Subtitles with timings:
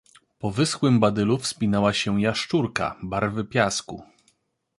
[0.39, 4.03] Po wyschłym badylu wspinała się jasz czurka, barwy piasku.